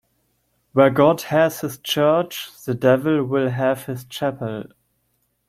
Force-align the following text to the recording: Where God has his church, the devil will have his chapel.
Where 0.71 0.89
God 0.89 1.21
has 1.29 1.59
his 1.61 1.77
church, 1.77 2.49
the 2.65 2.73
devil 2.73 3.23
will 3.23 3.51
have 3.51 3.85
his 3.85 4.03
chapel. 4.05 4.63